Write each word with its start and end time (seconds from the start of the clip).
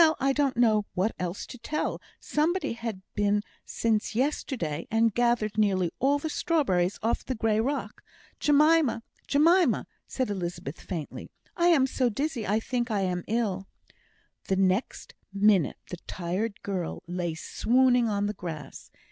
I 0.19 0.33
don't 0.33 0.57
know 0.57 0.87
what 0.95 1.13
else 1.19 1.45
to 1.45 1.59
tell. 1.59 2.01
Somebody 2.19 2.73
had 2.73 3.03
been 3.13 3.43
since 3.65 4.15
yesterday, 4.15 4.87
and 4.89 5.13
gathered 5.13 5.59
nearly 5.59 5.91
all 5.99 6.17
the 6.17 6.27
strawberries 6.27 6.97
off 7.03 7.23
the 7.23 7.35
grey 7.35 7.59
rock. 7.59 8.01
Jemima! 8.39 9.03
Jemima!" 9.27 9.85
said 10.07 10.31
Elizabeth, 10.31 10.81
faintly, 10.81 11.29
"I 11.55 11.67
am 11.67 11.85
so 11.85 12.09
dizzy 12.09 12.47
I 12.47 12.59
think 12.59 12.89
I 12.89 13.01
am 13.01 13.23
ill." 13.27 13.67
The 14.47 14.55
next 14.55 15.13
minute 15.31 15.77
the 15.91 15.97
tired 16.07 16.63
girl 16.63 17.03
lay 17.05 17.35
swooning 17.35 18.09
on 18.09 18.25
the 18.25 18.33
grass. 18.33 18.89